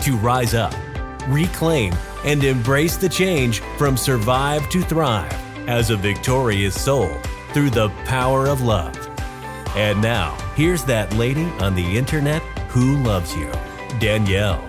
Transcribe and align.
to 0.00 0.16
rise 0.16 0.54
up, 0.54 0.74
reclaim, 1.28 1.94
and 2.24 2.42
embrace 2.42 2.96
the 2.96 3.08
change 3.08 3.60
from 3.78 3.96
survive 3.96 4.68
to 4.70 4.82
thrive 4.82 5.32
as 5.68 5.90
a 5.90 5.96
victorious 5.96 6.80
soul 6.80 7.10
through 7.52 7.70
the 7.70 7.88
power 8.04 8.46
of 8.46 8.62
love. 8.62 8.96
And 9.76 10.00
now, 10.00 10.36
here's 10.56 10.84
that 10.84 11.12
lady 11.14 11.44
on 11.60 11.74
the 11.74 11.96
internet 11.96 12.42
who 12.68 13.02
loves 13.02 13.34
you, 13.36 13.50
Danielle. 13.98 14.66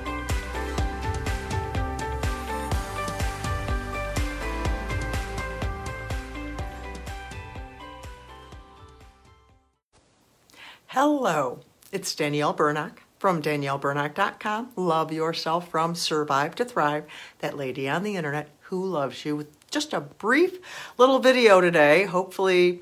Hello, 10.88 11.62
it's 11.92 12.14
Danielle 12.14 12.54
Bernock 12.54 13.00
from 13.22 13.40
daniellebernock.com. 13.40 14.72
Love 14.76 15.12
yourself 15.12 15.70
from 15.70 15.94
Survive 15.94 16.56
to 16.56 16.66
Thrive, 16.66 17.06
that 17.38 17.56
lady 17.56 17.88
on 17.88 18.02
the 18.02 18.16
internet 18.16 18.50
who 18.62 18.84
loves 18.84 19.24
you. 19.24 19.36
With 19.36 19.70
just 19.70 19.94
a 19.94 20.02
brief 20.02 20.58
little 20.98 21.20
video 21.20 21.62
today. 21.62 22.06
Hopefully, 22.06 22.82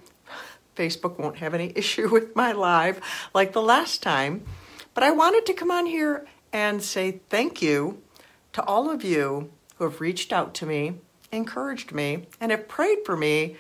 Facebook 0.78 1.20
won't 1.20 1.40
have 1.40 1.54
any 1.54 1.74
issue 1.76 2.08
with 2.12 2.38
my 2.38 2.54
live 2.54 3.02
like 3.34 3.52
the 3.52 3.62
last 3.62 4.02
time. 4.02 4.46
But 4.94 5.04
I 5.04 5.12
wanted 5.12 5.46
to 5.46 5.54
come 5.54 5.72
on 5.72 5.88
here 5.88 6.26
and 6.54 6.82
say 6.82 7.20
thank 7.28 7.62
you 7.62 8.02
to 8.54 8.64
all 8.64 8.90
of 8.90 9.04
you 9.04 9.52
who 9.76 9.84
have 9.84 10.00
reached 10.00 10.32
out 10.32 10.54
to 10.54 10.66
me, 10.66 11.00
encouraged 11.34 11.92
me, 11.92 12.28
and 12.40 12.52
have 12.52 12.70
prayed 12.70 13.00
for 13.06 13.18
me 13.18 13.58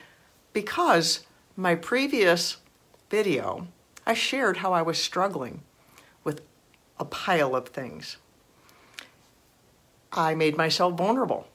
because 0.53 1.25
my 1.57 1.75
previous 1.75 2.55
video 3.09 3.67
I 4.05 4.13
shared 4.13 4.57
how 4.57 4.72
I 4.72 4.81
was 4.81 4.97
struggling 4.97 5.61
a 7.00 7.05
pile 7.05 7.55
of 7.55 7.69
things. 7.69 8.17
I 10.11 10.36
made 10.36 10.58
myself 10.58 10.95
vulnerable. 10.97 11.47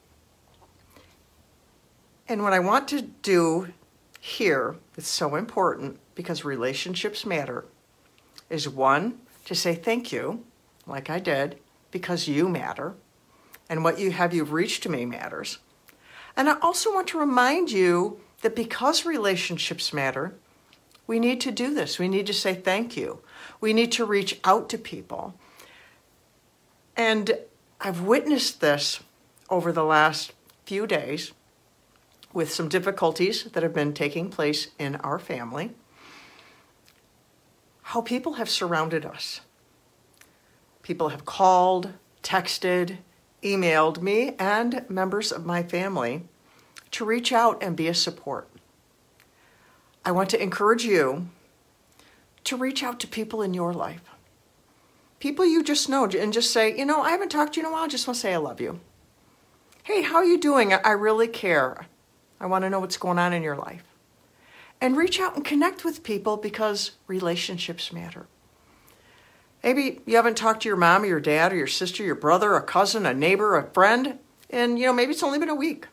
And 2.27 2.41
what 2.41 2.53
I 2.53 2.59
want 2.59 2.87
to 2.89 3.01
do 3.01 3.73
here 4.19 4.77
is 4.97 5.05
so 5.05 5.35
important 5.35 5.99
because 6.15 6.43
relationships 6.43 7.25
matter 7.25 7.65
is 8.49 8.67
one, 8.67 9.19
to 9.45 9.53
say 9.53 9.75
thank 9.75 10.11
you, 10.11 10.43
like 10.87 11.09
I 11.09 11.19
did, 11.19 11.59
because 11.91 12.27
you 12.27 12.49
matter, 12.49 12.95
and 13.69 13.83
what 13.83 13.99
you 13.99 14.11
have 14.11 14.33
you've 14.33 14.51
reached 14.51 14.83
to 14.83 14.89
me 14.89 15.05
matters. 15.05 15.59
And 16.35 16.49
I 16.49 16.57
also 16.59 16.93
want 16.93 17.07
to 17.09 17.19
remind 17.19 17.71
you 17.71 18.19
that 18.41 18.55
because 18.55 19.05
relationships 19.05 19.93
matter, 19.93 20.35
we 21.07 21.19
need 21.19 21.41
to 21.41 21.51
do 21.51 21.73
this. 21.73 21.99
We 21.99 22.07
need 22.07 22.27
to 22.27 22.33
say 22.33 22.53
thank 22.53 22.97
you. 22.97 23.19
We 23.61 23.73
need 23.73 23.91
to 23.93 24.05
reach 24.05 24.39
out 24.43 24.69
to 24.69 24.77
people. 24.77 25.35
And 26.97 27.37
I've 27.79 28.01
witnessed 28.01 28.61
this 28.61 29.01
over 29.49 29.71
the 29.71 29.83
last 29.83 30.33
few 30.65 30.87
days 30.87 31.31
with 32.33 32.51
some 32.51 32.67
difficulties 32.67 33.45
that 33.45 33.63
have 33.63 33.73
been 33.73 33.93
taking 33.93 34.29
place 34.29 34.69
in 34.79 34.95
our 34.97 35.19
family. 35.19 35.71
How 37.81 38.01
people 38.01 38.33
have 38.33 38.49
surrounded 38.49 39.05
us. 39.05 39.41
People 40.81 41.09
have 41.09 41.25
called, 41.25 41.93
texted, 42.23 42.97
emailed 43.43 44.01
me, 44.01 44.35
and 44.39 44.87
members 44.89 45.31
of 45.31 45.45
my 45.45 45.63
family 45.63 46.23
to 46.91 47.05
reach 47.05 47.31
out 47.31 47.61
and 47.61 47.75
be 47.75 47.87
a 47.87 47.93
support. 47.93 48.49
I 50.05 50.11
want 50.11 50.29
to 50.29 50.41
encourage 50.41 50.85
you 50.85 51.29
to 52.43 52.55
reach 52.55 52.83
out 52.83 52.99
to 52.99 53.07
people 53.07 53.41
in 53.41 53.55
your 53.55 53.73
life. 53.73 54.03
People 55.19 55.45
you 55.45 55.63
just 55.63 55.89
know 55.89 56.05
and 56.05 56.31
just 56.31 56.53
say, 56.53 56.77
you 56.77 56.85
know, 56.85 57.01
I 57.01 57.09
haven't 57.09 57.29
talked 57.29 57.55
to 57.55 57.59
you 57.59 57.65
in 57.65 57.71
a 57.71 57.73
while, 57.73 57.85
I 57.85 57.87
just 57.87 58.07
want 58.07 58.15
to 58.15 58.21
say 58.21 58.33
I 58.35 58.37
love 58.37 58.61
you. 58.61 58.79
Hey, 59.83 60.03
how 60.03 60.17
are 60.17 60.25
you 60.25 60.37
doing? 60.37 60.73
I 60.73 60.91
really 60.91 61.27
care. 61.27 61.87
I 62.39 62.45
want 62.45 62.63
to 62.63 62.69
know 62.69 62.79
what's 62.79 62.97
going 62.97 63.17
on 63.17 63.33
in 63.33 63.41
your 63.41 63.55
life. 63.55 63.83
And 64.79 64.95
reach 64.95 65.19
out 65.19 65.35
and 65.35 65.43
connect 65.43 65.83
with 65.83 66.03
people 66.03 66.37
because 66.37 66.91
relationships 67.07 67.91
matter. 67.91 68.27
Maybe 69.63 70.01
you 70.05 70.15
haven't 70.17 70.37
talked 70.37 70.61
to 70.63 70.69
your 70.69 70.77
mom 70.77 71.03
or 71.03 71.07
your 71.07 71.19
dad 71.19 71.51
or 71.51 71.55
your 71.55 71.65
sister, 71.65 72.03
your 72.03 72.13
brother, 72.13 72.53
a 72.53 72.61
cousin, 72.61 73.07
a 73.07 73.13
neighbor, 73.13 73.57
a 73.57 73.71
friend, 73.71 74.19
and 74.51 74.77
you 74.77 74.85
know, 74.85 74.93
maybe 74.93 75.11
it's 75.13 75.23
only 75.23 75.39
been 75.39 75.49
a 75.49 75.55
week. 75.55 75.87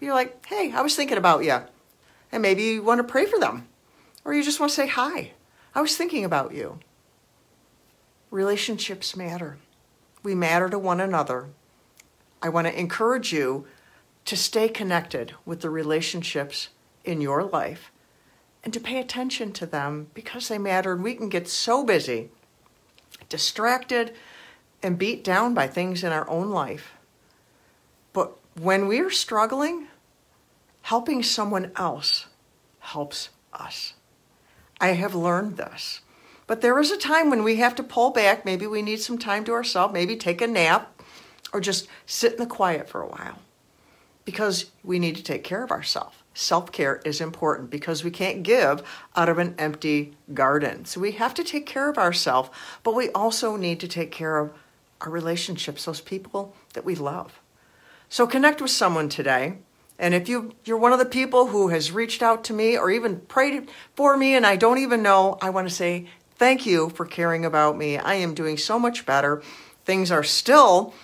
You're 0.00 0.14
like, 0.14 0.46
hey, 0.46 0.72
I 0.72 0.80
was 0.80 0.96
thinking 0.96 1.18
about 1.18 1.44
you 1.44 1.60
and 2.30 2.42
maybe 2.42 2.62
you 2.62 2.82
want 2.82 2.98
to 2.98 3.04
pray 3.04 3.26
for 3.26 3.38
them, 3.38 3.68
or 4.24 4.34
you 4.34 4.42
just 4.42 4.60
want 4.60 4.70
to 4.70 4.76
say 4.76 4.86
hi. 4.86 5.32
I 5.74 5.80
was 5.80 5.96
thinking 5.96 6.24
about 6.24 6.54
you. 6.54 6.80
Relationships 8.30 9.16
matter. 9.16 9.58
We 10.22 10.34
matter 10.34 10.68
to 10.68 10.78
one 10.78 11.00
another. 11.00 11.46
I 12.42 12.48
want 12.48 12.66
to 12.66 12.78
encourage 12.78 13.32
you 13.32 13.66
to 14.24 14.36
stay 14.36 14.68
connected 14.68 15.34
with 15.46 15.60
the 15.60 15.70
relationships 15.70 16.68
in 17.04 17.20
your 17.20 17.42
life 17.42 17.90
and 18.62 18.72
to 18.74 18.80
pay 18.80 18.98
attention 18.98 19.52
to 19.52 19.66
them 19.66 20.08
because 20.12 20.48
they 20.48 20.58
matter. 20.58 20.92
And 20.92 21.02
we 21.02 21.14
can 21.14 21.28
get 21.28 21.48
so 21.48 21.84
busy, 21.84 22.28
distracted, 23.28 24.14
and 24.82 24.98
beat 24.98 25.24
down 25.24 25.54
by 25.54 25.66
things 25.66 26.04
in 26.04 26.12
our 26.12 26.28
own 26.28 26.50
life. 26.50 26.92
But 28.12 28.32
when 28.60 28.86
we're 28.86 29.10
struggling, 29.10 29.88
helping 30.88 31.22
someone 31.22 31.70
else 31.76 32.24
helps 32.78 33.28
us. 33.52 33.92
I 34.80 34.88
have 34.88 35.14
learned 35.14 35.58
this. 35.58 36.00
But 36.46 36.62
there 36.62 36.78
is 36.78 36.90
a 36.90 36.96
time 36.96 37.28
when 37.28 37.42
we 37.42 37.56
have 37.56 37.74
to 37.74 37.82
pull 37.82 38.08
back. 38.08 38.46
Maybe 38.46 38.66
we 38.66 38.80
need 38.80 39.02
some 39.02 39.18
time 39.18 39.44
to 39.44 39.52
ourselves, 39.52 39.92
maybe 39.92 40.16
take 40.16 40.40
a 40.40 40.46
nap, 40.46 41.02
or 41.52 41.60
just 41.60 41.88
sit 42.06 42.32
in 42.32 42.38
the 42.38 42.46
quiet 42.46 42.88
for 42.88 43.02
a 43.02 43.06
while 43.06 43.38
because 44.24 44.70
we 44.82 44.98
need 44.98 45.16
to 45.16 45.22
take 45.22 45.44
care 45.44 45.62
of 45.62 45.70
ourselves. 45.70 46.16
Self 46.32 46.72
care 46.72 47.02
is 47.04 47.20
important 47.20 47.68
because 47.68 48.02
we 48.02 48.10
can't 48.10 48.42
give 48.42 48.82
out 49.14 49.28
of 49.28 49.36
an 49.36 49.56
empty 49.58 50.16
garden. 50.32 50.86
So 50.86 51.02
we 51.02 51.12
have 51.12 51.34
to 51.34 51.44
take 51.44 51.66
care 51.66 51.90
of 51.90 51.98
ourselves, 51.98 52.48
but 52.82 52.94
we 52.94 53.10
also 53.10 53.56
need 53.56 53.78
to 53.80 53.88
take 53.88 54.10
care 54.10 54.38
of 54.38 54.54
our 55.02 55.10
relationships, 55.10 55.84
those 55.84 56.00
people 56.00 56.56
that 56.72 56.86
we 56.86 56.94
love. 56.94 57.40
So 58.08 58.26
connect 58.26 58.62
with 58.62 58.70
someone 58.70 59.10
today. 59.10 59.58
And 59.98 60.14
if 60.14 60.28
you, 60.28 60.54
you're 60.64 60.78
one 60.78 60.92
of 60.92 60.98
the 60.98 61.04
people 61.04 61.48
who 61.48 61.68
has 61.68 61.90
reached 61.90 62.22
out 62.22 62.44
to 62.44 62.52
me 62.52 62.78
or 62.78 62.90
even 62.90 63.20
prayed 63.20 63.68
for 63.94 64.16
me 64.16 64.34
and 64.34 64.46
I 64.46 64.56
don't 64.56 64.78
even 64.78 65.02
know, 65.02 65.38
I 65.42 65.50
want 65.50 65.68
to 65.68 65.74
say 65.74 66.06
thank 66.36 66.64
you 66.64 66.88
for 66.90 67.04
caring 67.04 67.44
about 67.44 67.76
me. 67.76 67.98
I 67.98 68.14
am 68.14 68.34
doing 68.34 68.56
so 68.56 68.78
much 68.78 69.04
better. 69.04 69.42
Things 69.84 70.12
are 70.12 70.22
still 70.22 70.94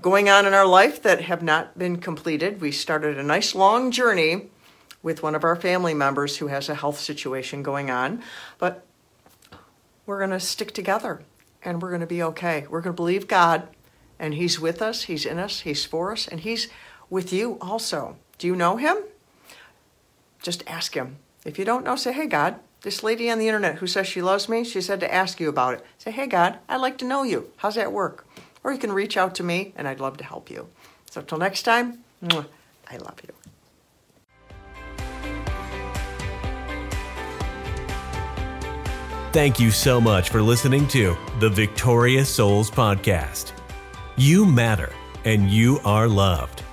going 0.00 0.28
on 0.28 0.46
in 0.46 0.54
our 0.54 0.66
life 0.66 1.02
that 1.02 1.22
have 1.22 1.42
not 1.42 1.76
been 1.76 1.96
completed. 1.96 2.60
We 2.60 2.70
started 2.70 3.18
a 3.18 3.22
nice 3.24 3.54
long 3.54 3.90
journey 3.90 4.50
with 5.02 5.22
one 5.22 5.34
of 5.34 5.42
our 5.42 5.56
family 5.56 5.94
members 5.94 6.36
who 6.36 6.46
has 6.46 6.68
a 6.68 6.74
health 6.74 7.00
situation 7.00 7.62
going 7.62 7.90
on, 7.90 8.22
but 8.58 8.86
we're 10.06 10.18
going 10.18 10.30
to 10.30 10.40
stick 10.40 10.72
together 10.72 11.22
and 11.64 11.82
we're 11.82 11.88
going 11.88 12.00
to 12.00 12.06
be 12.06 12.22
okay. 12.22 12.66
We're 12.70 12.80
going 12.80 12.94
to 12.94 12.96
believe 12.96 13.26
God 13.26 13.66
and 14.18 14.34
He's 14.34 14.60
with 14.60 14.82
us, 14.82 15.04
He's 15.04 15.26
in 15.26 15.38
us, 15.38 15.60
He's 15.60 15.84
for 15.84 16.12
us, 16.12 16.28
and 16.28 16.40
He's 16.40 16.68
with 17.10 17.32
you 17.32 17.58
also. 17.60 18.16
Do 18.38 18.46
you 18.46 18.56
know 18.56 18.76
him? 18.76 18.96
Just 20.40 20.64
ask 20.66 20.94
him. 20.94 21.16
If 21.44 21.58
you 21.58 21.64
don't 21.64 21.84
know, 21.84 21.96
say, 21.96 22.12
hey, 22.12 22.26
God, 22.26 22.56
this 22.82 23.02
lady 23.02 23.30
on 23.30 23.38
the 23.38 23.48
internet 23.48 23.76
who 23.76 23.86
says 23.86 24.06
she 24.06 24.22
loves 24.22 24.48
me, 24.48 24.64
she 24.64 24.80
said 24.80 25.00
to 25.00 25.12
ask 25.12 25.38
you 25.40 25.48
about 25.48 25.74
it. 25.74 25.86
Say, 25.98 26.10
hey, 26.10 26.26
God, 26.26 26.58
I'd 26.68 26.80
like 26.80 26.96
to 26.98 27.04
know 27.04 27.22
you. 27.22 27.50
How's 27.58 27.74
that 27.74 27.92
work? 27.92 28.26
Or 28.64 28.72
you 28.72 28.78
can 28.78 28.92
reach 28.92 29.16
out 29.16 29.34
to 29.34 29.42
me 29.42 29.72
and 29.76 29.86
I'd 29.86 30.00
love 30.00 30.16
to 30.18 30.24
help 30.24 30.50
you. 30.50 30.68
So, 31.10 31.20
till 31.20 31.38
next 31.38 31.62
time, 31.64 32.04
I 32.22 32.96
love 32.96 33.20
you. 33.22 33.34
Thank 39.32 39.60
you 39.60 39.70
so 39.70 40.00
much 40.00 40.30
for 40.30 40.42
listening 40.42 40.88
to 40.88 41.16
the 41.38 41.48
Victorious 41.48 42.28
Souls 42.28 42.70
Podcast. 42.70 43.52
You 44.16 44.44
matter 44.44 44.92
and 45.24 45.50
you 45.50 45.78
are 45.84 46.08
loved. 46.08 46.64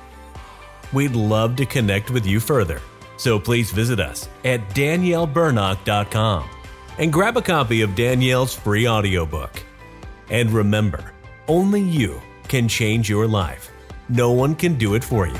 We'd 0.94 1.16
love 1.16 1.56
to 1.58 1.66
connect 1.66 2.12
with 2.12 2.26
you 2.26 2.40
further. 2.40 2.82
So 3.18 3.40
please 3.40 3.72
visit 3.72 4.00
us 4.00 4.30
at 4.46 4.70
daniellebernock.com 4.70 6.50
and 6.98 7.14
grab 7.14 7.38
a 7.38 7.42
copy 7.42 7.82
of 7.82 7.96
Danielle's 7.96 8.54
free 8.54 8.88
audiobook. 8.88 9.64
And 10.30 10.52
remember, 10.52 11.14
only 11.48 11.82
you 11.82 12.22
can 12.48 12.68
change 12.68 13.10
your 13.10 13.28
life. 13.28 13.72
No 14.10 14.32
one 14.32 14.56
can 14.56 14.76
do 14.76 14.96
it 14.96 15.04
for 15.04 15.28
you. 15.28 15.40